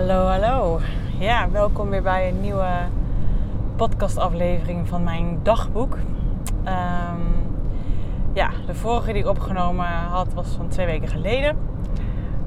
[0.00, 0.80] Hallo, hallo.
[1.18, 2.68] Ja, welkom weer bij een nieuwe
[3.76, 5.98] podcastaflevering van mijn dagboek.
[6.64, 7.20] Ehm,
[8.32, 11.56] ja, de vorige die ik opgenomen had was van twee weken geleden.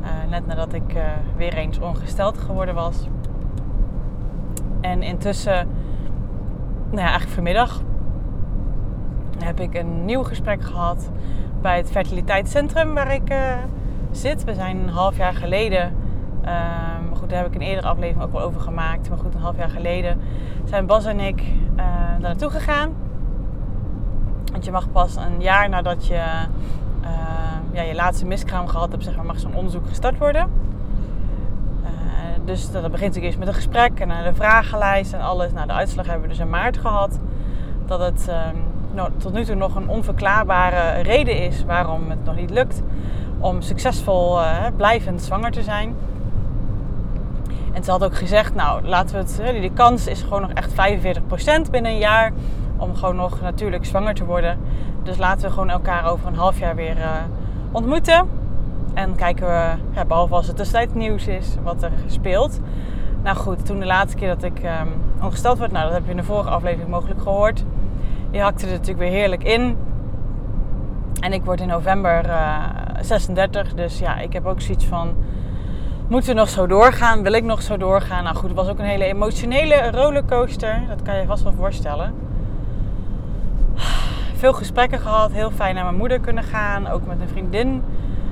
[0.01, 1.03] Uh, net nadat ik uh,
[1.37, 3.07] weer eens ongesteld geworden was.
[4.81, 5.67] En intussen,
[6.89, 7.81] nou ja, eigenlijk vanmiddag,
[9.39, 11.11] heb ik een nieuw gesprek gehad
[11.61, 13.53] bij het fertiliteitscentrum waar ik uh,
[14.11, 14.43] zit.
[14.43, 15.93] We zijn een half jaar geleden
[17.29, 19.09] daar heb ik een eerdere aflevering ook wel over gemaakt.
[19.09, 20.19] Maar goed, een half jaar geleden
[20.63, 22.93] zijn Bas en ik uh, daar naartoe gegaan.
[24.51, 26.13] Want je mag pas een jaar nadat je
[27.01, 27.09] uh,
[27.71, 30.51] ja, je laatste miskraam gehad hebt, zeg maar, mag zo'n onderzoek gestart worden.
[31.83, 31.89] Uh,
[32.45, 35.51] dus dat begint natuurlijk eerst met een gesprek en de vragenlijst en alles.
[35.53, 37.19] Nou, de uitslag hebben we dus in maart gehad.
[37.85, 38.55] Dat het ehm,
[38.93, 42.81] nou, tot nu toe nog een onverklaarbare reden is waarom het nog niet lukt
[43.39, 44.39] om succesvol
[44.75, 45.95] blijvend zwanger te zijn.
[47.73, 50.71] En ze had ook gezegd, nou laten we het, die kans is gewoon nog echt
[50.71, 52.31] 45% binnen een jaar
[52.77, 54.59] om gewoon nog natuurlijk zwanger te worden.
[55.03, 57.11] Dus laten we gewoon elkaar over een half jaar weer uh,
[57.71, 58.29] ontmoeten.
[58.93, 62.59] En kijken we, ja, behalve als het tussentijd nieuws is, wat er speelt.
[63.23, 66.11] Nou goed, toen de laatste keer dat ik um, ongesteld werd, nou dat heb je
[66.11, 67.63] in de vorige aflevering mogelijk gehoord.
[68.31, 69.77] Je hakte er natuurlijk weer heerlijk in.
[71.19, 72.69] En ik word in november uh,
[73.01, 75.15] 36, dus ja, ik heb ook zoiets van
[76.07, 77.23] Moeten we nog zo doorgaan?
[77.23, 78.23] Wil ik nog zo doorgaan?
[78.23, 80.81] Nou goed, het was ook een hele emotionele rollercoaster.
[80.87, 82.13] Dat kan je vast wel voorstellen.
[84.35, 85.31] Veel gesprekken gehad.
[85.31, 86.87] Heel fijn naar mijn moeder kunnen gaan.
[86.87, 87.83] Ook met een vriendin.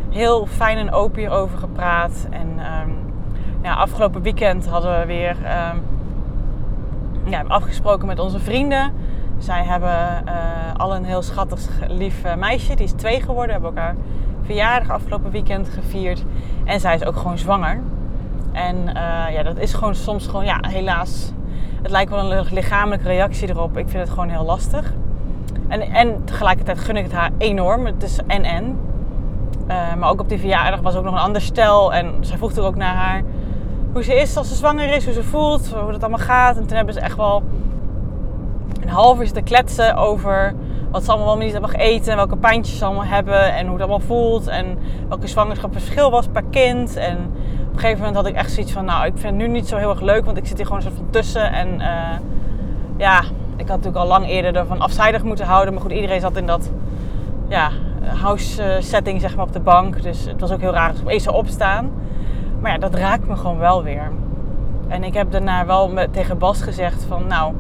[0.10, 2.28] Heel fijn en open hierover gepraat.
[2.30, 3.14] En um,
[3.62, 5.36] ja, afgelopen weekend hadden we weer
[5.74, 5.84] um,
[7.24, 8.94] ja, afgesproken met onze vrienden.
[9.38, 10.34] Zij hebben uh,
[10.78, 12.76] al een heel schattig, lief uh, meisje.
[12.76, 13.52] Die is twee geworden.
[13.52, 13.96] Hebben elkaar
[14.44, 16.24] verjaardag afgelopen weekend gevierd.
[16.66, 17.82] En zij is ook gewoon zwanger.
[18.52, 18.94] En uh,
[19.34, 21.32] ja, dat is gewoon soms gewoon, ja, helaas.
[21.82, 23.78] Het lijkt wel een lichamelijke reactie erop.
[23.78, 24.94] Ik vind het gewoon heel lastig.
[25.68, 27.86] En, en tegelijkertijd gun ik het haar enorm.
[27.86, 28.80] Het is en-en.
[29.68, 31.94] Uh, maar ook op die verjaardag was ook nog een ander stel.
[31.94, 33.24] En zij vroeg er ook naar haar
[33.92, 36.58] hoe ze is als ze zwanger is, hoe ze voelt, hoe het allemaal gaat.
[36.58, 37.44] En toen hebben ze echt wel
[38.82, 40.54] een half uur te kletsen over
[40.92, 43.82] wat ze allemaal wel niet hebben gegeten, welke pijntjes ze allemaal hebben en hoe het
[43.82, 46.96] allemaal voelt en welke zwangerschap verschil was per kind.
[46.96, 47.18] En
[47.68, 49.68] op een gegeven moment had ik echt zoiets van, nou, ik vind het nu niet
[49.68, 51.52] zo heel erg leuk, want ik zit hier gewoon soort van tussen.
[51.52, 51.86] En uh,
[52.98, 53.20] ja,
[53.56, 56.46] ik had natuurlijk al lang eerder ervan afzijdig moeten houden, maar goed, iedereen zat in
[56.46, 56.72] dat
[57.48, 57.70] ja,
[58.22, 61.04] house setting zeg maar op de bank, dus het was ook heel raar dat ik
[61.04, 61.92] opeens opstaan.
[62.60, 64.12] Maar ja, dat raakt me gewoon wel weer.
[64.88, 67.54] En ik heb daarna wel tegen Bas gezegd van, nou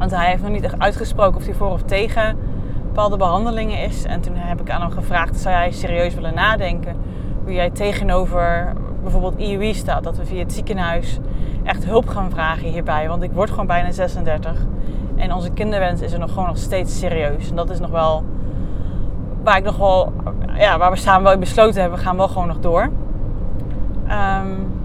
[0.00, 2.36] want hij heeft nog niet echt uitgesproken of hij voor of tegen
[2.82, 4.04] bepaalde behandelingen is.
[4.04, 6.96] En toen heb ik aan hem gevraagd, zou jij serieus willen nadenken
[7.42, 8.72] hoe jij tegenover
[9.02, 10.04] bijvoorbeeld IUI staat.
[10.04, 11.18] Dat we via het ziekenhuis
[11.62, 13.08] echt hulp gaan vragen hierbij.
[13.08, 14.52] Want ik word gewoon bijna 36.
[15.16, 17.50] En onze kinderwens is er nog gewoon nog steeds serieus.
[17.50, 18.24] En dat is nog wel
[19.42, 20.12] waar ik nog wel,
[20.54, 22.90] ja, waar we samen wel besloten hebben, we gaan wel gewoon nog door.
[24.42, 24.79] Um,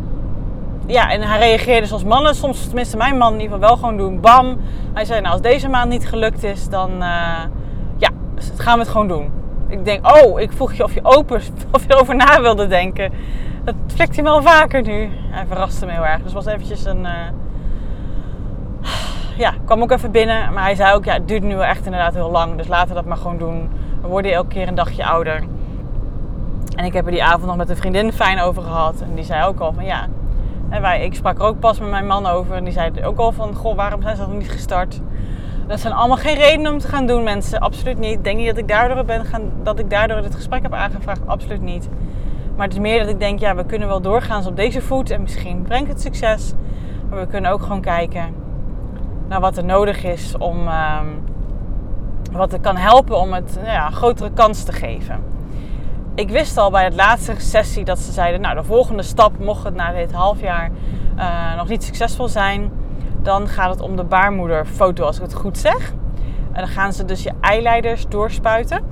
[0.86, 3.98] ja, en hij reageerde zoals mannen, soms tenminste mijn man in ieder geval wel gewoon
[3.98, 4.20] doen.
[4.20, 4.58] Bam.
[4.94, 7.40] Hij zei, nou als deze maand niet gelukt is, dan uh,
[7.98, 8.10] ja,
[8.58, 9.32] gaan we het gewoon doen.
[9.68, 11.42] Ik denk, oh, ik vroeg je of je open,
[11.72, 13.12] of je erover na wilde denken.
[13.64, 15.10] Dat flikt hij wel vaker nu.
[15.30, 16.22] Hij verraste me heel erg.
[16.22, 17.02] Dus was eventjes een...
[17.02, 17.12] Uh,
[19.38, 20.54] ja, kwam ook even binnen.
[20.54, 22.58] Maar hij zei ook, ja, het duurt nu echt inderdaad heel lang.
[22.58, 23.70] Dus laten we dat maar gewoon doen.
[24.02, 25.44] We worden elke keer een dagje ouder.
[26.76, 29.02] En ik heb er die avond nog met een vriendin fijn over gehad.
[29.02, 30.08] En die zei ook al van, ja,
[30.76, 32.56] en wij, ik sprak er ook pas met mijn man over.
[32.56, 35.02] En die zei ook al van, goh, waarom zijn ze nog niet gestart?
[35.68, 37.60] Dat zijn allemaal geen redenen om te gaan doen, mensen.
[37.60, 38.24] Absoluut niet.
[38.24, 41.22] Denk niet dat ik daardoor, ben gaan, dat ik daardoor het gesprek heb aangevraagd.
[41.26, 41.90] Absoluut niet.
[42.56, 45.10] Maar het is meer dat ik denk, ja, we kunnen wel doorgaan op deze voet.
[45.10, 46.54] En misschien brengt het succes.
[47.10, 48.36] Maar we kunnen ook gewoon kijken
[49.28, 50.68] naar wat er nodig is om...
[50.68, 51.24] Um,
[52.32, 55.35] wat er kan helpen om het nou ja, grotere kans te geven
[56.16, 59.64] ik wist al bij het laatste sessie dat ze zeiden: Nou, de volgende stap, mocht
[59.64, 60.72] het na dit half jaar
[61.18, 62.72] uh, nog niet succesvol zijn,
[63.22, 65.94] dan gaat het om de baarmoederfoto, als ik het goed zeg.
[66.52, 68.84] En dan gaan ze dus je eileiders doorspuiten.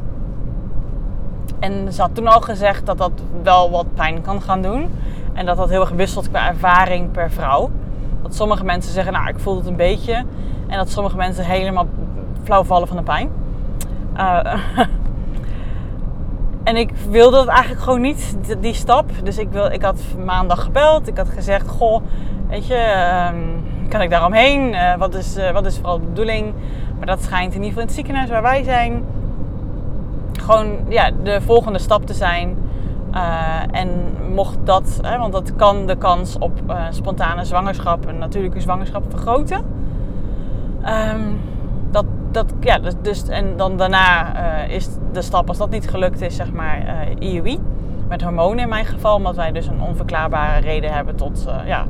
[1.59, 3.11] En ze had toen al gezegd dat dat
[3.43, 4.89] wel wat pijn kan gaan doen.
[5.33, 7.69] En dat dat heel erg wisselt qua ervaring per vrouw.
[8.21, 10.13] Dat sommige mensen zeggen, nou, ik voel het een beetje.
[10.67, 11.87] En dat sommige mensen helemaal
[12.43, 13.29] flauw vallen van de pijn.
[14.17, 14.53] Uh,
[16.63, 19.09] En ik wilde dat eigenlijk gewoon niet, die stap.
[19.23, 21.07] Dus ik, wil, ik had maandag gebeld.
[21.07, 22.01] Ik had gezegd, goh,
[22.49, 24.73] weet je, um, kan ik daaromheen?
[24.73, 26.53] Uh, wat, is, uh, wat is vooral de bedoeling?
[26.97, 29.05] Maar dat schijnt in ieder geval in het ziekenhuis waar wij zijn...
[30.39, 32.57] gewoon ja, de volgende stap te zijn...
[33.71, 39.03] en mocht dat, hè, want dat kan de kans op spontane zwangerschap, een natuurlijke zwangerschap
[39.09, 39.65] vergroten.
[40.81, 41.21] Ehm,
[42.33, 44.33] dat, ja, dus, dus, en dan daarna
[44.63, 47.59] is de stap, als dat niet gelukt is, zeg maar IUI.
[48.07, 51.85] Met hormonen in mijn geval, omdat wij dus een onverklaarbare reden hebben tot ja,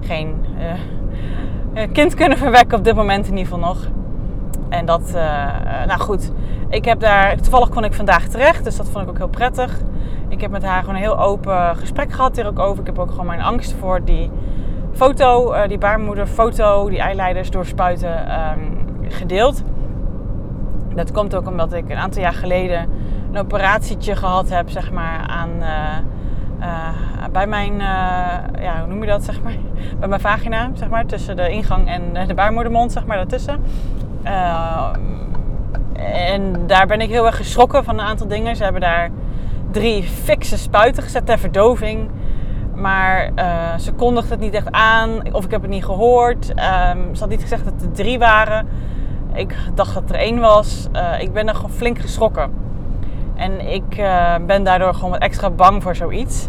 [0.00, 0.44] geen
[1.92, 3.86] kind kunnen verwekken op dit moment in ieder geval nog.
[4.68, 5.12] En dat,
[5.86, 6.32] nou goed,
[6.68, 9.80] ik heb daar, toevallig kon ik vandaag terecht, dus dat vond ik ook heel prettig.
[10.28, 12.80] Ik heb met haar gewoon een heel open gesprek gehad hier ook over.
[12.80, 14.30] Ik heb ook gewoon mijn angst voor die
[14.92, 18.75] foto, die baarmoederfoto, die eileiders doorspuiten um,
[19.08, 19.62] gedeeld.
[20.94, 22.88] Dat komt ook omdat ik een aantal jaar geleden
[23.32, 25.96] een operatietje gehad heb, zeg maar, aan, uh,
[26.60, 27.76] uh, bij mijn,
[28.60, 29.52] ja, hoe noem je dat, zeg maar,
[29.98, 33.60] bij mijn vagina, zeg maar, tussen de ingang en de baarmoedermond, zeg maar, daartussen.
[35.92, 38.56] En daar ben ik heel erg geschrokken van een aantal dingen.
[38.56, 39.10] Ze hebben daar
[39.70, 42.08] drie fikse spuiten gezet ter verdoving.
[42.76, 45.34] Maar uh, ze kondigde het niet echt aan.
[45.34, 46.48] Of ik heb het niet gehoord.
[46.48, 48.68] Um, ze had niet gezegd dat er drie waren.
[49.34, 50.88] Ik dacht dat er één was.
[50.92, 52.50] Uh, ik ben er gewoon flink geschrokken.
[53.34, 56.48] En ik uh, ben daardoor gewoon wat extra bang voor zoiets.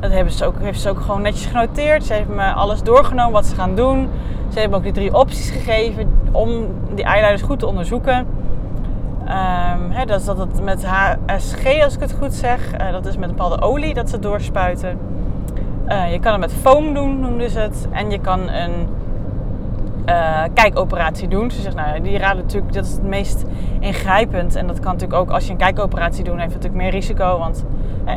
[0.00, 2.04] Dat hebben ze ook, heeft ze ook gewoon netjes genoteerd.
[2.04, 4.08] Ze heeft me alles doorgenomen wat ze gaan doen.
[4.52, 8.26] Ze hebben ook die drie opties gegeven om die eileiders goed te onderzoeken.
[9.28, 12.70] Um, dat is dat het met HSG, als ik het goed zeg.
[12.92, 14.98] Dat is met een bepaalde olie dat ze doorspuiten.
[15.88, 17.88] Uh, je kan het met foam doen, noemden ze het.
[17.90, 18.88] En je kan een
[20.06, 21.50] uh, kijkoperatie doen.
[21.50, 23.44] Ze zegt, nou, die raden natuurlijk, dat is het meest
[23.80, 24.54] ingrijpend.
[24.54, 27.38] En dat kan natuurlijk ook, als je een kijkoperatie doet, heeft natuurlijk meer risico.
[27.38, 27.64] Want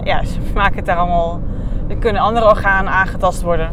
[0.04, 1.40] ja, ze maken het daar allemaal,
[1.88, 3.70] er kunnen andere organen aangetast worden.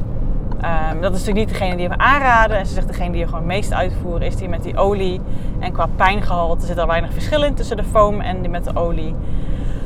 [0.58, 2.58] Um, dat is natuurlijk niet degene die we aanraden.
[2.58, 5.20] En ze zegt degene die je gewoon het meest uitvoeren is die met die olie.
[5.58, 8.76] En qua pijngehalte zit er weinig verschil in tussen de foam en die met de
[8.76, 9.14] olie.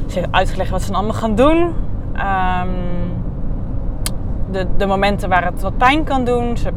[0.07, 1.59] Ze heeft uitgelegd wat ze dan allemaal gaan doen.
[1.59, 3.02] Um,
[4.53, 6.57] de, de, momenten waar het wat pijn kan doen.
[6.57, 6.75] Ze, ik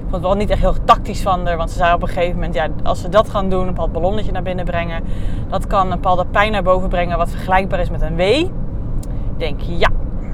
[0.00, 1.56] vond het wel niet echt heel tactisch van haar.
[1.56, 3.92] Want ze zei op een gegeven moment, ja, als ze dat gaan doen, een bepaald
[3.92, 5.02] ballonnetje naar binnen brengen.
[5.48, 8.40] Dat kan een bepaalde pijn naar boven brengen wat vergelijkbaar is met een wee.
[8.40, 9.88] Ik denk, ja,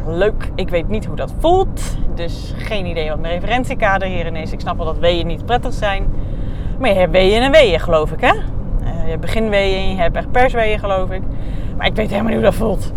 [0.06, 0.50] leuk.
[0.54, 1.96] Ik weet niet hoe dat voelt.
[2.14, 4.52] Dus geen idee wat mijn referentiekader hierin is.
[4.52, 6.06] Ik snap wel dat weeën niet prettig zijn.
[6.78, 8.32] Maar je hebt weeën en weeën, geloof ik, hè?
[8.34, 11.22] Uh, je hebt beginweeën je hebt echt persweeën, geloof ik.
[11.76, 12.92] Maar ik weet helemaal niet hoe dat voelt.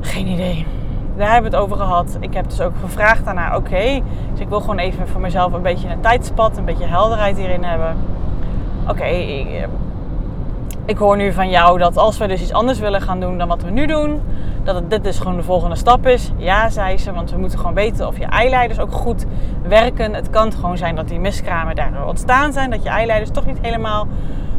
[0.00, 0.66] Geen idee.
[1.20, 2.16] Daar hebben we het over gehad.
[2.20, 4.02] Ik heb dus ook gevraagd daarna, oké.
[4.30, 7.64] dus ik wil gewoon even voor mezelf een beetje een tijdspad, een beetje helderheid hierin
[7.64, 7.96] hebben.
[8.88, 9.66] Oké, ik,
[10.90, 13.48] ik hoor nu van jou dat als we dus iets anders willen gaan doen dan
[13.48, 14.20] wat we nu doen,
[14.64, 16.30] dat het, dit dus gewoon de volgende stap is.
[16.36, 19.26] Ja, zei ze, want we moeten gewoon weten of je eileiders ook goed
[19.62, 20.14] werken.
[20.14, 23.58] Het kan gewoon zijn dat die miskramen daardoor ontstaan zijn, dat je eileiders toch niet
[23.60, 24.06] helemaal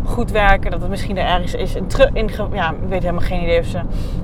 [0.04, 0.72] goed werken.
[0.72, 3.66] Dat het misschien er ergens is in, in ja, ik weet helemaal geen idee of
[3.66, 3.80] ze,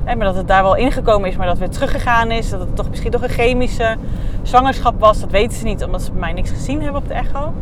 [0.06, 2.50] maar dat het daar wel ingekomen is, maar dat het weer teruggegaan is.
[2.50, 3.95] Dat het toch misschien toch een chemische
[4.42, 5.19] zwangerschap was.
[5.19, 7.54] Dat weten ze niet, omdat ze bij mij niks gezien hebben op de echo.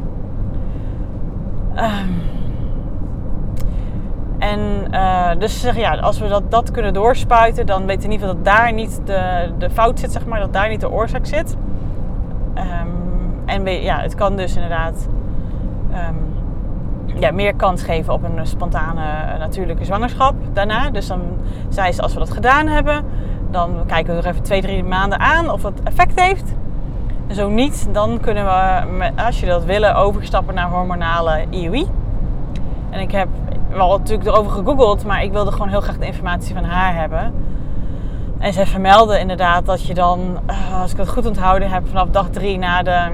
[1.75, 2.35] Um,
[4.51, 8.11] en uh, dus ze ja, als we dat, dat kunnen doorspuiten, dan weten we in
[8.11, 10.91] ieder geval dat daar niet de, de fout zit, zeg maar, dat daar niet de
[10.91, 11.55] oorzaak zit.
[12.55, 15.07] Um, en we, ja, het kan dus inderdaad
[15.91, 16.33] um,
[17.19, 20.89] ja, meer kans geven op een spontane uh, natuurlijke zwangerschap daarna.
[20.89, 21.21] Dus dan
[21.69, 23.05] zei ze, als we dat gedaan hebben,
[23.51, 26.53] dan kijken we nog even twee, drie maanden aan of dat effect heeft.
[27.27, 31.87] En zo niet, dan kunnen we, als je dat willen, overstappen naar hormonale IUI.
[32.89, 33.27] En ik heb
[33.75, 37.33] wel natuurlijk erover gegoogeld, maar ik wilde gewoon heel graag de informatie van haar hebben.
[38.37, 42.09] En zij vermeldde inderdaad dat je dan, eh, als ik het goed onthouden heb, vanaf
[42.09, 43.07] dag drie na de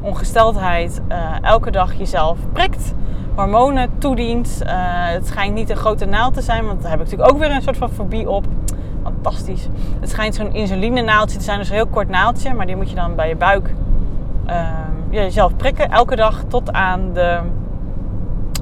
[0.00, 2.94] ongesteldheid uh, elke dag jezelf prikt.
[3.34, 4.60] Hormonen toedient.
[4.62, 4.70] Uh,
[5.12, 7.50] het schijnt niet een grote naald te zijn, want daar heb ik natuurlijk ook weer
[7.50, 8.44] een soort van fobie op.
[9.02, 9.68] Fantastisch.
[10.00, 12.96] Het schijnt zo'n insulinenaaldje te zijn, dus een heel kort naaldje, maar die moet je
[12.96, 13.74] dan bij je buik
[15.10, 15.90] jezelf prikken.
[15.90, 17.38] Elke dag tot aan de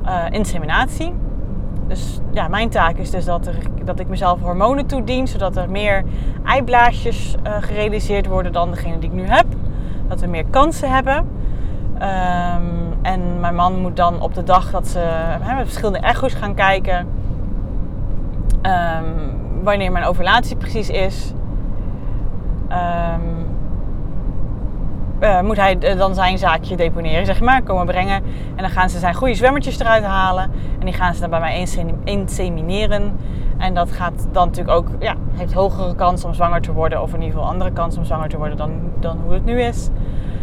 [0.07, 1.15] uh, inseminatie.
[1.93, 5.71] Dus ja, mijn taak is dus dat, er, dat ik mezelf hormonen toedien, zodat er
[5.71, 6.05] meer
[6.45, 9.45] eiblaasjes uh, gerealiseerd worden dan degene die ik nu heb.
[10.09, 11.17] Dat we meer kansen hebben.
[11.17, 14.99] Um, en mijn man moet dan op de dag dat ze
[15.57, 17.09] met verschillende echo's gaan kijken,
[18.63, 21.33] um, wanneer mijn ovulatie precies is.
[22.69, 23.32] Um,
[25.23, 28.23] uh, moet hij dan zijn zaakje deponeren, zeg maar, komen brengen.
[28.57, 30.51] En dan gaan ze zijn goede zwemmertjes eruit halen.
[30.79, 31.67] En die gaan ze dan bij mij
[32.05, 33.19] insemineren.
[33.59, 37.03] En dat gaat dan natuurlijk ook, ja, heeft hogere kans om zwanger te worden.
[37.03, 39.61] Of in ieder geval andere kans om zwanger te worden dan, dan hoe het nu
[39.61, 39.89] is.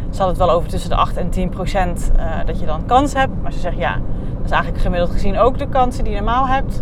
[0.09, 2.86] Ze had het wel over tussen de 8 en 10 procent uh, dat je dan
[2.86, 3.31] kans hebt.
[3.41, 3.93] Maar ze zegt ja,
[4.38, 6.81] dat is eigenlijk gemiddeld gezien ook de kansen die je normaal hebt.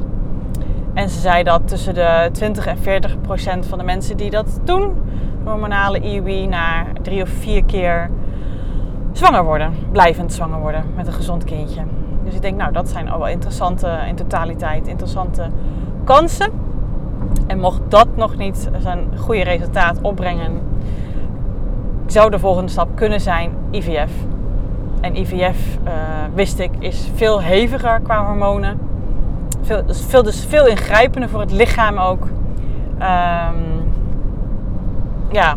[0.94, 4.60] En ze zei dat tussen de 20 en 40 procent van de mensen die dat
[4.64, 4.94] doen,
[5.48, 8.10] hormonale IUI, na drie of vier keer
[9.12, 9.74] zwanger worden.
[9.92, 11.82] Blijvend zwanger worden met een gezond kindje.
[12.24, 15.50] Dus ik denk, nou, dat zijn al wel interessante, in totaliteit, interessante
[16.04, 16.52] kansen.
[17.48, 20.52] En mocht dat nog niet zijn goede resultaat opbrengen,
[22.06, 24.12] zou de volgende stap kunnen zijn IVF.
[25.02, 25.94] En IVF, uh,
[26.34, 28.80] wist ik, is veel heviger qua hormonen.
[29.62, 32.24] Veel, dus veel, ingrijpender voor het lichaam ook.
[32.24, 33.67] Um,
[35.32, 35.56] ja,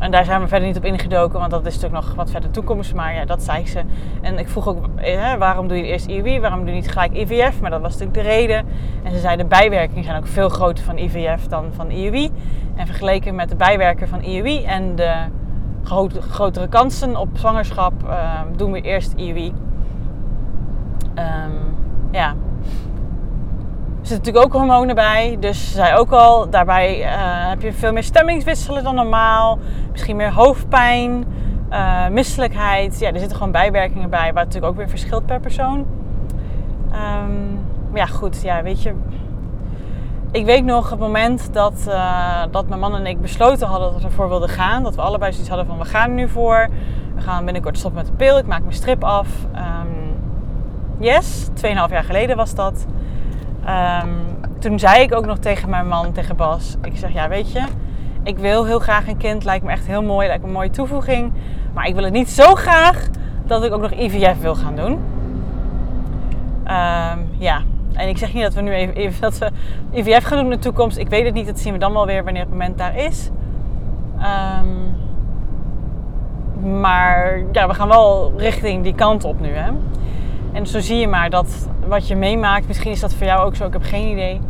[0.00, 2.50] en daar zijn we verder niet op ingedoken, want dat is natuurlijk nog wat verder
[2.50, 2.94] toekomst.
[2.94, 3.82] Maar ja, dat zei ze.
[4.20, 6.40] En ik vroeg ook, eh, waarom doe je eerst IUI?
[6.40, 7.60] Waarom doe je niet gelijk IVF?
[7.60, 8.66] Maar dat was natuurlijk de reden.
[9.02, 12.30] En ze zei, de bijwerkingen zijn ook veel groter van IVF dan van IUI.
[12.74, 15.14] En vergeleken met de bijwerken van IUI en de
[16.30, 19.46] grotere kansen op zwangerschap, uh, doen we eerst IUI.
[19.46, 19.54] Um,
[21.14, 21.50] ehm,
[22.10, 22.34] ja,
[24.00, 25.36] er zitten natuurlijk ook hormonen bij.
[25.40, 29.58] Dus zei ook al, daarbij uh, heb je veel meer stemmingswisselen dan normaal.
[29.90, 31.24] Misschien meer hoofdpijn,
[31.70, 32.98] uh, misselijkheid.
[32.98, 35.86] Ja, er zitten gewoon bijwerkingen bij, wat natuurlijk ook weer verschilt per persoon.
[37.90, 38.94] Maar ja, goed, ja, weet je.
[40.32, 44.00] Ik weet nog het moment dat, uh, dat mijn man en ik besloten hadden dat
[44.00, 44.82] we ervoor wilden gaan.
[44.82, 46.68] Dat we allebei zoiets hadden van, we gaan er nu voor.
[47.14, 48.38] We gaan binnenkort stoppen met de pil.
[48.38, 49.28] Ik maak mijn strip af.
[49.54, 50.16] Um,
[50.98, 52.86] yes, 2,5 jaar geleden was dat.
[53.68, 54.10] Um,
[54.58, 57.62] toen zei ik ook nog tegen mijn man, tegen Bas, ik zeg ja weet je,
[58.22, 60.70] ik wil heel graag een kind, lijkt me echt heel mooi, lijkt me een mooie
[60.70, 61.32] toevoeging.
[61.72, 63.08] Maar ik wil het niet zo graag
[63.44, 64.92] dat ik ook nog IVF wil gaan doen.
[66.64, 67.62] Um, ja,
[67.92, 69.50] en ik zeg niet dat we nu even, even, dat we
[69.92, 70.96] IVF gaan doen in de toekomst.
[70.96, 73.30] Ik weet het niet, dat zien we dan wel weer wanneer het moment daar is.
[74.16, 74.96] Um,
[76.80, 79.48] maar ja, we gaan wel richting die kant op nu.
[79.48, 79.70] Hè?
[80.52, 83.56] En zo zie je maar dat wat je meemaakt, misschien is dat voor jou ook
[83.56, 84.40] zo, ik heb geen idee,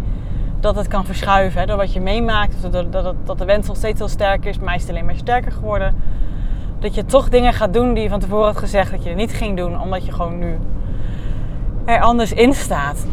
[0.60, 1.60] dat het kan verschuiven.
[1.60, 1.66] Hè?
[1.66, 4.76] Door wat je meemaakt, dat, dat, dat de wens nog steeds heel sterk is, mij
[4.76, 5.94] is alleen maar sterker geworden.
[6.78, 9.32] Dat je toch dingen gaat doen die je van tevoren had gezegd dat je niet
[9.32, 10.58] ging doen, omdat je gewoon nu
[11.84, 13.06] er anders in staat.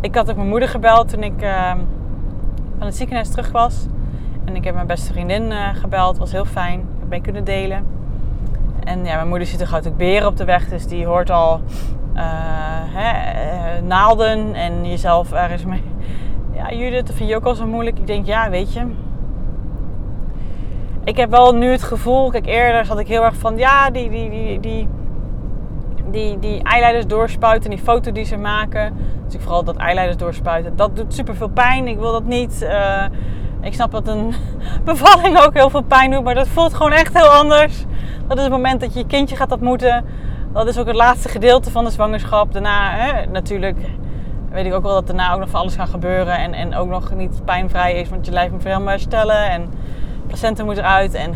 [0.00, 1.70] Ik had ook mijn moeder gebeld toen ik uh,
[2.78, 3.86] van het ziekenhuis terug was.
[4.44, 6.78] En ik heb mijn beste vriendin uh, gebeld, was heel fijn.
[6.80, 7.95] Ik heb mee kunnen delen.
[8.86, 11.60] En ja, mijn moeder ziet er ook beren op de weg, dus die hoort al
[12.14, 12.22] uh,
[12.94, 13.32] hè,
[13.78, 15.82] uh, naalden en jezelf ergens mee.
[16.52, 17.98] Ja, Judith, dat vind je ook al zo moeilijk.
[17.98, 18.86] Ik denk, ja, weet je.
[21.04, 24.10] Ik heb wel nu het gevoel, kijk, eerder zat ik heel erg van, ja, die,
[24.10, 24.88] die, die, die,
[26.10, 28.96] die, die eyeliders doorspuiten, die foto die ze maken.
[29.24, 31.86] Dus ik vooral dat eyeliders doorspuiten, dat doet super veel pijn.
[31.86, 32.62] Ik wil dat niet.
[32.62, 33.04] Uh,
[33.66, 34.34] ik snap dat een
[34.84, 37.84] bevalling ook heel veel pijn doet, maar dat voelt gewoon echt heel anders.
[38.28, 40.04] Dat is het moment dat je je kindje gaat ontmoeten
[40.56, 42.52] dat is ook het laatste gedeelte van de zwangerschap.
[42.52, 43.78] Daarna hè, natuurlijk
[44.50, 46.38] weet ik ook wel dat daarna ook nog van alles gaat gebeuren.
[46.38, 49.50] En, en ook nog niet pijnvrij is, want je lijf moet helemaal herstellen.
[49.50, 49.70] En
[50.26, 51.34] placenta moet eruit en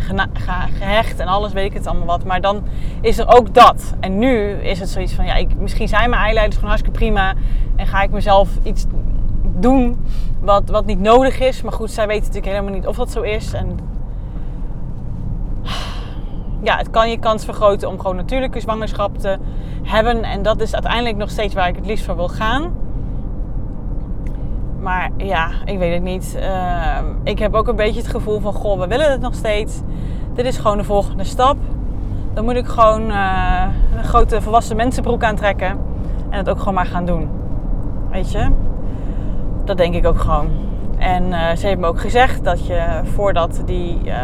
[0.78, 2.24] gehecht en alles, weet ik het allemaal wat.
[2.24, 2.62] Maar dan
[3.00, 3.94] is er ook dat.
[4.00, 7.34] En nu is het zoiets van, ja, ik, misschien zijn mijn eileiders gewoon hartstikke prima.
[7.76, 8.86] En ga ik mezelf iets
[9.42, 10.06] doen
[10.40, 11.62] wat, wat niet nodig is.
[11.62, 13.52] Maar goed, zij weten natuurlijk helemaal niet of dat zo is.
[13.52, 13.78] En
[16.62, 19.38] ja, het kan je kans vergroten om gewoon natuurlijke zwangerschap te
[19.82, 20.24] hebben.
[20.24, 22.72] En dat is uiteindelijk nog steeds waar ik het liefst voor wil gaan.
[24.80, 26.36] Maar ja, ik weet het niet.
[26.38, 29.80] Uh, ik heb ook een beetje het gevoel van, goh, we willen het nog steeds.
[30.34, 31.56] Dit is gewoon de volgende stap.
[32.32, 33.62] Dan moet ik gewoon uh,
[33.96, 35.78] een grote volwassen mensenbroek aantrekken.
[36.30, 37.28] En het ook gewoon maar gaan doen.
[38.10, 38.50] Weet je?
[39.70, 40.48] Dat denk ik ook gewoon.
[40.98, 44.14] En uh, ze heeft me ook gezegd dat je voordat die uh,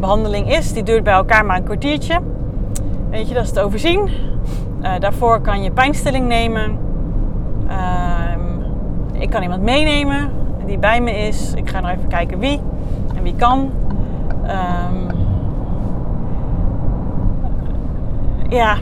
[0.00, 2.18] behandeling is, die duurt bij elkaar maar een kwartiertje.
[3.10, 4.10] Weet je, dat is te overzien.
[4.82, 6.78] Uh, daarvoor kan je pijnstilling nemen.
[7.68, 8.40] Ehm,
[9.12, 10.30] ik kan iemand meenemen
[10.66, 11.52] die bij me is.
[11.54, 12.60] Ik ga nog even kijken wie
[13.14, 13.70] en wie kan.
[14.42, 15.06] Um,
[18.48, 18.76] ja,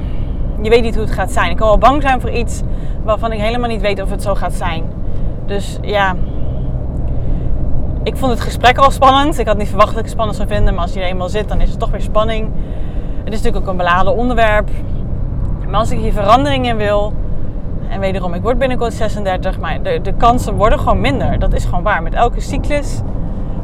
[0.62, 1.50] je weet niet hoe het gaat zijn.
[1.50, 2.62] Ik kan wel bang zijn voor iets
[3.04, 5.02] waarvan ik helemaal niet weet of het zo gaat zijn.
[5.46, 6.14] Dus ja,
[8.02, 9.38] ik vond het gesprek al spannend.
[9.38, 10.74] Ik had niet verwacht dat ik het spannend zou vinden.
[10.74, 12.50] Maar als je er eenmaal zit, dan is het toch weer spanning.
[13.24, 14.70] Het is natuurlijk ook een beladen onderwerp.
[15.68, 17.12] Maar als ik hier verandering in wil...
[17.88, 19.58] En wederom, ik word binnenkort 36.
[19.58, 21.38] Maar de, de kansen worden gewoon minder.
[21.38, 22.02] Dat is gewoon waar.
[22.02, 23.00] Met elke cyclus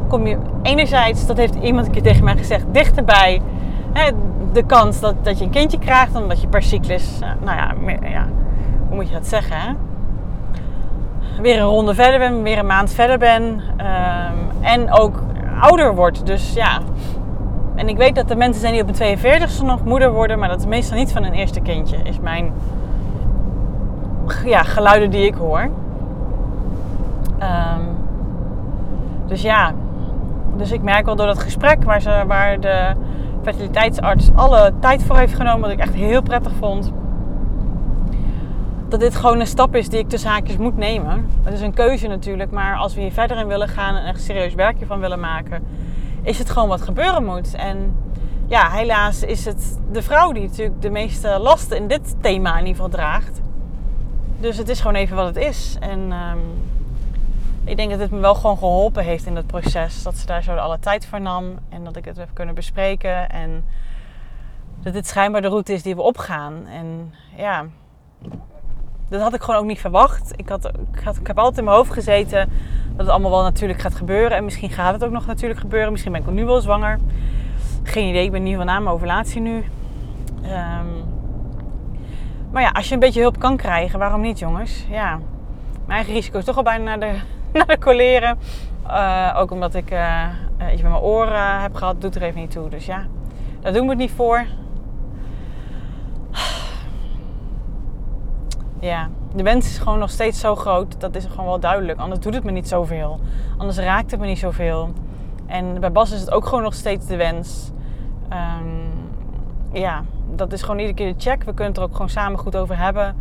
[0.08, 1.26] kom je enerzijds...
[1.26, 2.64] Dat heeft iemand een keer tegen mij gezegd.
[2.72, 3.42] Dichterbij
[3.92, 4.10] hè,
[4.52, 6.12] de kans dat, dat je een kindje krijgt.
[6.12, 7.18] Dan dat je per cyclus...
[7.44, 7.74] Nou ja,
[8.08, 8.26] ja
[8.88, 9.72] hoe moet je dat zeggen hè?
[11.40, 13.42] Weer een ronde verder ben, weer een maand verder ben.
[13.42, 15.22] Um, en ook
[15.60, 16.26] ouder wordt.
[16.26, 16.78] Dus ja.
[17.74, 20.48] En ik weet dat er mensen zijn die op een 42ste nog moeder worden, maar
[20.48, 22.52] dat is meestal niet van een eerste kindje, is mijn
[24.44, 25.68] ja, geluiden die ik hoor.
[27.38, 27.80] Ehm,
[29.26, 29.72] dus ja,
[30.56, 32.94] dus ik merk wel door dat gesprek waar, ze, waar de
[33.42, 36.92] fertiliteitsarts alle tijd voor heeft genomen, wat ik echt heel prettig vond.
[38.90, 41.30] Dat dit gewoon een stap is die ik tussen haakjes moet nemen.
[41.42, 44.22] Het is een keuze natuurlijk, maar als we hier verder in willen gaan en echt
[44.22, 45.66] serieus werkje van willen maken,
[46.22, 47.54] is het gewoon wat gebeuren moet.
[47.54, 47.96] En
[48.46, 52.58] ja, helaas is het de vrouw die natuurlijk de meeste lasten in dit thema in
[52.58, 53.40] ieder geval draagt.
[54.40, 55.76] Dus het is gewoon even wat het is.
[55.80, 56.38] En ehm,
[57.64, 60.02] ik denk dat het me wel gewoon geholpen heeft in dat proces.
[60.02, 63.30] Dat ze daar zo alle tijd voor nam en dat ik het heb kunnen bespreken.
[63.30, 63.64] En
[64.82, 66.66] dat dit schijnbaar de route is die we opgaan.
[66.66, 67.66] En ja,
[69.10, 70.32] dat had ik gewoon ook niet verwacht.
[70.36, 72.48] Ik, had, ik, had, ik heb altijd in mijn hoofd gezeten
[72.90, 74.36] dat het allemaal wel natuurlijk gaat gebeuren.
[74.36, 75.90] En misschien gaat het ook nog natuurlijk gebeuren.
[75.90, 76.98] Misschien ben ik nu wel zwanger.
[77.82, 79.64] Geen idee, ik ben niet van na mijn ovulatie nu.
[80.42, 80.86] Ehm,
[82.50, 84.86] maar ja, als je een beetje hulp kan krijgen, waarom niet jongens?
[84.88, 85.18] Ja,
[85.86, 87.18] mijn eigen risico is toch al bijna naar de,
[87.58, 88.38] naar de coleren.
[88.86, 90.26] Uh, ook omdat ik uh,
[90.72, 92.68] iets met mijn oren heb gehad, doet er even niet toe.
[92.68, 93.06] Dus ja,
[93.60, 94.46] daar doen we het niet voor.
[98.80, 101.00] Ja, de wens is gewoon nog steeds zo groot.
[101.00, 101.98] Dat is gewoon wel duidelijk.
[101.98, 103.20] Anders doet het me niet zoveel.
[103.56, 104.92] Anders raakt het me niet zoveel.
[105.46, 107.70] En bij Bas is het ook gewoon nog steeds de wens.
[108.32, 108.90] Um,
[109.72, 110.02] ja,
[110.34, 111.38] dat is gewoon iedere keer de check.
[111.38, 113.16] We kunnen het er ook gewoon samen goed over hebben.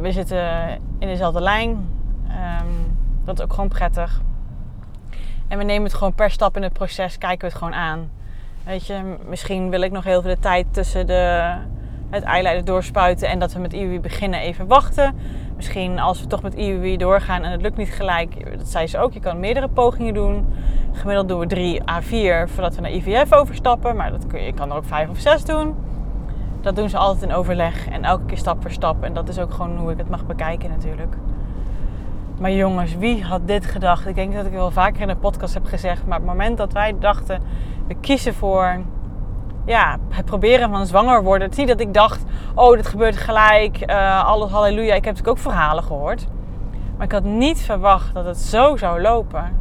[0.00, 1.70] We zitten in dezelfde lijn.
[1.70, 4.20] Um, dat is ook gewoon prettig.
[5.48, 8.10] En we nemen het gewoon per stap in het proces, kijken we het gewoon aan.
[8.64, 11.54] Weet je, misschien wil ik nog heel veel de tijd tussen de,
[12.12, 15.14] het eileider doorspuiten en dat we met IUI beginnen even wachten.
[15.56, 18.98] Misschien als we toch met IUI doorgaan en het lukt niet gelijk, dat zei ze
[18.98, 20.46] ook, je kan meerdere pogingen doen.
[20.92, 24.70] Gemiddeld doen we 3 A4 voordat we naar IVF overstappen, maar dat kun je, kan
[24.70, 25.74] er ook 5 of 6 doen.
[26.60, 29.02] Dat doen ze altijd in overleg en elke keer stap voor stap.
[29.02, 31.16] En dat is ook gewoon hoe ik het mag bekijken natuurlijk.
[32.38, 34.06] Maar jongens, wie had dit gedacht?
[34.06, 36.06] Ik denk dat ik wel vaker in de podcast heb gezegd.
[36.06, 37.42] Maar het moment dat wij dachten,
[37.86, 38.80] we kiezen voor
[39.64, 41.42] ja, het proberen van zwanger worden.
[41.42, 43.90] Het is niet dat ik dacht, oh, dit gebeurt gelijk.
[43.90, 44.94] Uh, alles halleluja.
[44.94, 46.26] Ik heb natuurlijk ook verhalen gehoord.
[46.96, 49.60] Maar ik had niet verwacht dat het zo zou lopen.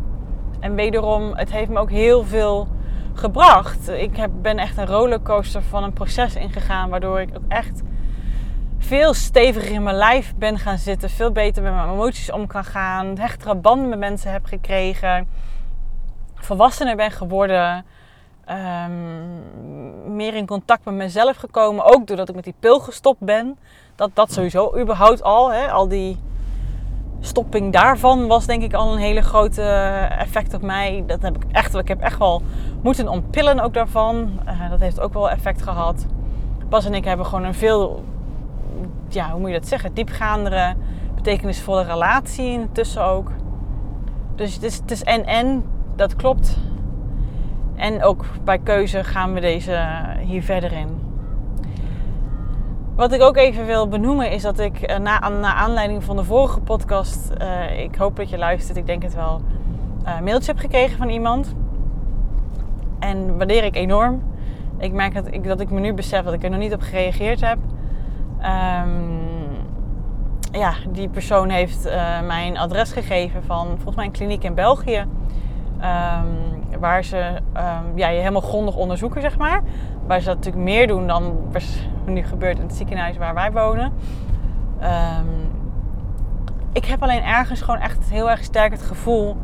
[0.60, 2.68] En wederom, het heeft me ook heel veel
[3.14, 3.90] gebracht.
[3.90, 6.90] Ik heb, ben echt een rollercoaster van een proces ingegaan.
[6.90, 7.82] Waardoor ik ook echt
[8.78, 11.10] veel steviger in mijn lijf ben gaan zitten.
[11.10, 13.18] Veel beter met mijn emoties om kan gaan.
[13.18, 15.28] Hechtere banden met mensen heb gekregen.
[16.36, 17.86] Volwassener ben geworden.
[18.50, 21.86] Um, meer in contact met mezelf gekomen.
[21.86, 23.58] Ook doordat ik met die pil gestopt ben.
[23.96, 25.52] Dat, dat sowieso überhaupt al.
[25.52, 26.18] Hè, al die
[27.20, 29.62] stopping daarvan was denk ik al een hele grote
[30.18, 31.04] effect op mij.
[31.08, 32.42] Dat heb ik echt, ik heb echt wel
[32.82, 34.40] moeten ontpillen ook daarvan.
[34.48, 36.06] Uh, dat heeft ook wel effect gehad.
[36.70, 38.04] Bas en ik hebben gewoon een veel
[39.14, 40.76] ja, hoe moet je dat zeggen, diepgaandere,
[41.16, 43.32] betekenisvolle relatie intussen ook.
[44.36, 45.64] Dus het is, het is en en,
[45.96, 46.58] dat klopt.
[47.82, 49.86] En ook bij keuze gaan we deze
[50.20, 50.88] hier verder in.
[52.96, 55.22] Wat ik ook even wil benoemen is dat ik eh, na,
[55.56, 59.42] aanleiding van de vorige podcast, uh, ik hoop dat je luistert, ik denk het wel,
[60.06, 61.56] uh, mailtje heb gekregen van iemand.
[63.00, 64.24] En waardeer ik enorm.
[64.78, 66.82] Ik merk dat ik, dat ik me nu besef dat ik er nog niet op
[66.82, 67.58] gereageerd heb.
[68.84, 69.20] Um,
[70.52, 71.84] ja, die persoon heeft
[72.26, 75.06] mij een adres gegeven van volgens mij een kliniek in België.
[75.82, 77.18] Um, waar ze
[77.58, 79.62] um, ja, je helemaal grondig onderzoeken, zeg maar.
[80.08, 81.38] Waar ze dat natuurlijk meer doen dan
[82.06, 83.94] nu gebeurt in het ziekenhuis waar wij wonen.
[86.74, 89.36] ik heb alleen ergens gewoon echt heel erg sterk het gevoel.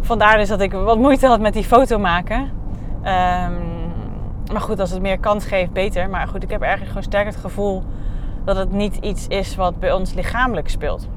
[0.00, 2.50] Vandaar dus dat ik wat moeite had met die foto maken.
[4.52, 6.10] Maar goed, als het meer kans geeft, beter.
[6.10, 7.82] Maar goed, ik heb ergens gewoon sterk het gevoel
[8.44, 11.08] dat het niet iets is wat bij ons lichamelijk speelt.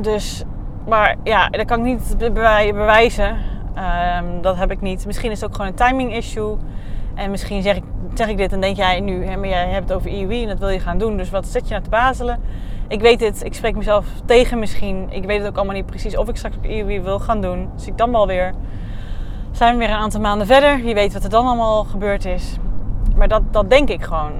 [0.00, 0.44] Dus,
[0.88, 2.32] maar ja, dat kan ik niet
[2.72, 3.36] bewijzen.
[3.76, 5.06] Um, dat heb ik niet.
[5.06, 6.56] Misschien is het ook gewoon een timing issue.
[7.14, 7.82] En misschien zeg ik,
[8.14, 10.48] zeg ik dit en denk jij nu, hè, maar jij hebt het over IUI en
[10.48, 11.16] dat wil je gaan doen.
[11.16, 12.40] Dus wat zit je nou te bazelen?
[12.88, 15.06] Ik weet het, ik spreek mezelf tegen misschien.
[15.10, 17.70] Ik weet het ook allemaal niet precies of ik straks IUI wil gaan doen.
[17.74, 18.52] Dus ik dan wel weer
[19.50, 20.82] zijn we weer een aantal maanden verder.
[20.82, 22.56] Wie weet wat er dan allemaal gebeurd is.
[23.16, 24.32] Maar dat, dat denk ik gewoon.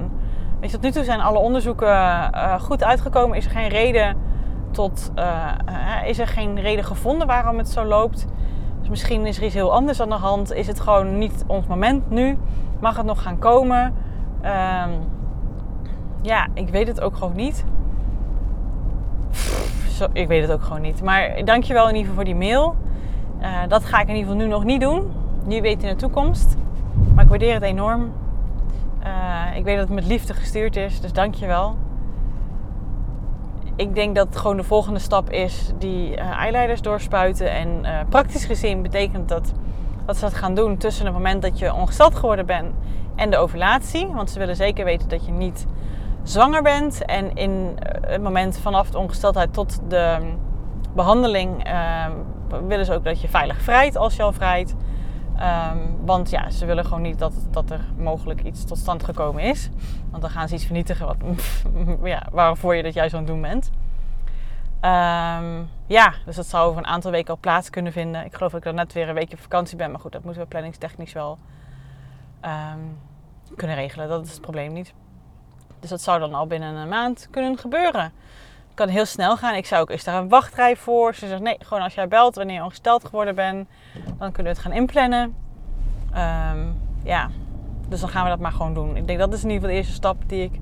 [0.59, 3.37] Weet je, tot nu toe zijn alle onderzoeken uh, goed uitgekomen.
[3.37, 4.15] Is er geen reden
[4.77, 5.11] tot.
[5.15, 5.51] Uh,
[6.05, 8.27] is er geen reden gevonden waarom het zo loopt?
[8.79, 10.53] Dus misschien is er iets heel anders aan de hand.
[10.53, 12.37] Is het gewoon niet ons moment nu?
[12.79, 13.83] Mag het nog gaan komen?
[13.85, 14.91] Um,
[16.21, 17.65] ja, ik weet het ook gewoon niet.
[20.13, 21.03] Ik weet het ook gewoon niet.
[21.03, 22.75] Maar dankjewel in ieder geval voor die mail.
[23.41, 25.11] Uh, dat ga ik in ieder geval nu nog niet doen.
[25.45, 26.55] Nu weet in de toekomst.
[27.13, 28.11] Maar ik waardeer het enorm.
[29.55, 31.75] Ik weet dat het met liefde gestuurd is, dus dank je wel.
[33.77, 37.51] Ik denk dat gewoon de volgende stap is die eyeliders doorspuiten.
[37.51, 39.53] En uh, praktisch gezien betekent dat
[40.05, 42.73] dat ze dat gaan doen tussen het moment dat je ongesteld geworden bent
[43.15, 44.07] en de ovulatie.
[44.07, 45.65] Want ze willen zeker weten dat je niet
[46.23, 47.05] zwanger bent.
[47.05, 50.17] En in eh, het moment vanaf de ongesteldheid tot de
[50.95, 51.69] behandeling
[52.67, 54.75] willen ze ook dat je veilig vrijt als je al vrijt.
[55.41, 59.43] Um, want ja, ze willen gewoon niet dat, dat er mogelijk iets tot stand gekomen
[59.43, 59.69] is.
[60.09, 61.17] Want dan gaan ze iets vernietigen wat,
[62.03, 63.71] ja, waarvoor je dat juist aan het doen bent.
[64.81, 68.25] Um, ja, dus dat zou over een aantal weken al plaats kunnen vinden.
[68.25, 69.91] Ik geloof dat ik dan net weer een weekje op vakantie ben.
[69.91, 71.37] Maar goed, dat moeten we planningstechnisch wel
[72.45, 72.99] um,
[73.55, 74.07] kunnen regelen.
[74.07, 74.93] Dat is het probleem niet.
[75.79, 78.11] Dus dat zou dan al binnen een maand kunnen gebeuren.
[78.77, 79.55] Kan heel snel gaan.
[79.55, 81.15] Ik zou ook, is daar een wachtrij voor?
[81.15, 84.59] Ze zegt nee, gewoon als jij belt wanneer je ongesteld geworden bent, dan kunnen we
[84.59, 85.35] het gaan inplannen.
[86.15, 87.29] Um, ja,
[87.89, 88.95] dus dan gaan we dat maar gewoon doen.
[88.95, 90.59] Ik denk dat is in ieder geval de eerste stap die ik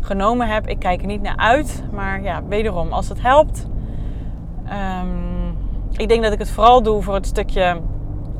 [0.00, 0.68] genomen heb.
[0.68, 3.66] Ik kijk er niet naar uit, maar ja, wederom, als het helpt.
[5.00, 5.56] Um,
[5.92, 7.80] ik denk dat ik het vooral doe voor het stukje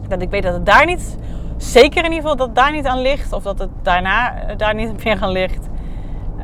[0.08, 1.18] dat ik weet dat het daar niet,
[1.56, 3.32] zeker in ieder geval, dat daar niet aan ligt.
[3.32, 5.68] Of dat het daarna daar niet meer aan ligt.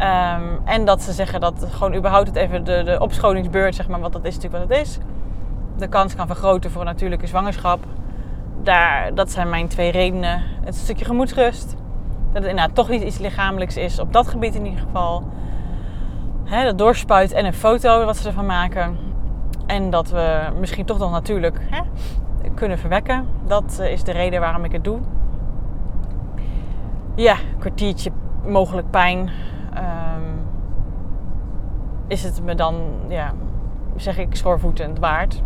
[0.01, 4.01] Um, en dat ze zeggen dat gewoon überhaupt het even de, de opscholingsbeurt, zeg maar,
[4.01, 4.99] want dat is natuurlijk wat het is.
[5.77, 7.85] De kans kan vergroten voor een natuurlijke zwangerschap.
[8.63, 10.43] Daar, dat zijn mijn twee redenen.
[10.65, 11.77] Het stukje gemoedsrust.
[12.33, 15.29] Dat het inderdaad toch iets lichamelijks is, op dat gebied in ieder geval.
[16.45, 18.97] Dat doorspuit en een foto wat ze ervan maken.
[19.67, 21.61] En dat we misschien toch nog natuurlijk
[22.55, 23.27] kunnen verwekken.
[23.47, 24.99] Dat is de reden waarom ik het doe.
[27.15, 28.11] Ja, kwartiertje
[28.47, 29.31] mogelijk pijn
[29.79, 30.47] um,
[32.07, 33.33] is het me dan, ja,
[33.97, 35.43] zeg ik, schoorvoetend waard.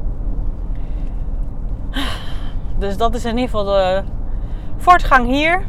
[2.79, 4.03] Dus dat is in ieder geval de
[4.77, 5.65] voortgang hier.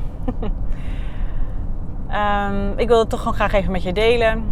[2.12, 4.43] um, ik wil het toch gewoon graag even met je delen.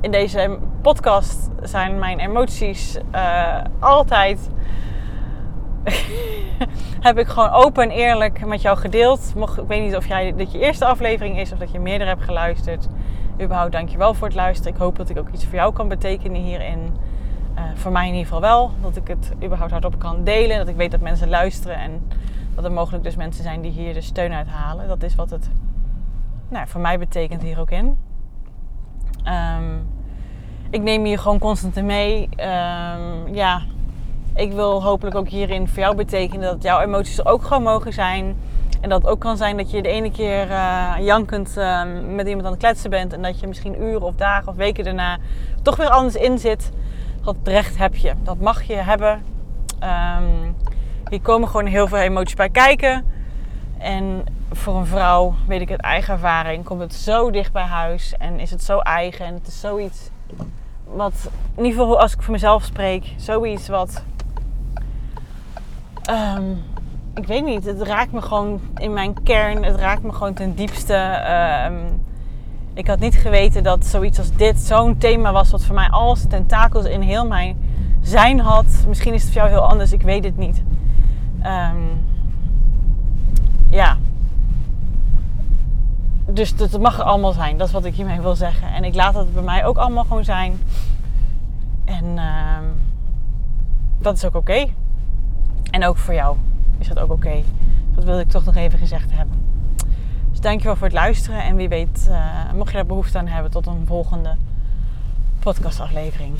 [0.00, 4.50] In deze podcast zijn mijn emoties uh, altijd.
[7.00, 9.32] heb ik gewoon open en eerlijk met jou gedeeld.
[9.36, 12.10] Mocht, ik weet niet of jij dit je eerste aflevering is of dat je meerdere
[12.10, 12.88] hebt geluisterd
[13.42, 14.72] überhaupt dankjewel voor het luisteren.
[14.72, 16.96] Ik hoop dat ik ook iets voor jou kan betekenen hierin.
[17.56, 18.70] Uh, voor mij in ieder geval wel.
[18.80, 20.58] Dat ik het überhaupt hardop kan delen.
[20.58, 21.76] Dat ik weet dat mensen luisteren.
[21.76, 22.02] En
[22.54, 24.88] dat er mogelijk dus mensen zijn die hier de steun uit halen.
[24.88, 25.50] Dat is wat het
[26.48, 27.96] nou, voor mij betekent hier ook in.
[29.56, 29.86] Um,
[30.70, 32.22] ik neem hier gewoon constant mee.
[32.22, 33.62] Um, ja,
[34.34, 37.92] ik wil hopelijk ook hierin voor jou betekenen dat jouw emoties er ook gewoon mogen
[37.92, 38.36] zijn.
[38.82, 42.26] En dat het ook kan zijn dat je de ene keer uh, jankend uh, met
[42.26, 43.12] iemand aan het kletsen bent.
[43.12, 45.18] En dat je misschien uren of dagen of weken daarna
[45.62, 46.70] toch weer anders in zit.
[47.24, 48.12] Dat recht heb je.
[48.22, 49.22] Dat mag je hebben.
[49.82, 50.56] Um,
[51.08, 53.04] hier komen gewoon heel veel emoties bij kijken.
[53.78, 58.14] En voor een vrouw, weet ik uit eigen ervaring, komt het zo dicht bij huis.
[58.18, 59.26] En is het zo eigen.
[59.26, 60.10] En het is zoiets
[60.84, 64.04] wat, in ieder geval als ik voor mezelf spreek, zoiets wat...
[66.10, 66.62] Um,
[67.14, 69.64] ik weet niet, het raakt me gewoon in mijn kern.
[69.64, 70.94] Het raakt me gewoon ten diepste.
[70.94, 71.78] Uh,
[72.74, 76.16] ik had niet geweten dat zoiets als dit zo'n thema was wat voor mij al
[76.16, 77.56] zijn tentakels in heel mijn
[78.00, 78.66] zijn had.
[78.88, 80.62] Misschien is het voor jou heel anders, ik weet het niet.
[81.44, 82.04] Um,
[83.68, 83.96] ja.
[86.26, 88.68] Dus het mag er allemaal zijn, dat is wat ik hiermee wil zeggen.
[88.68, 90.60] En ik laat het bij mij ook allemaal gewoon zijn.
[91.84, 92.58] En uh,
[93.98, 94.66] dat is ook oké.
[95.70, 96.36] En ook voor jou
[96.82, 97.42] is dat ook oké.
[97.94, 99.36] Dat wilde ik toch nog even gezegd hebben.
[100.30, 101.42] Dus dankjewel voor het luisteren.
[101.44, 104.36] En wie weet, uh, mocht je daar behoefte aan hebben, tot een volgende
[105.38, 106.34] podcastaflevering.